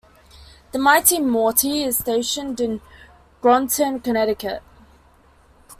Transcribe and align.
The 0.71 0.79
"Mighty 0.79 1.19
Monty" 1.21 1.83
is 1.83 1.99
stationed 1.99 2.59
in 2.59 2.81
Groton, 3.39 3.99
Connecticut. 3.99 4.63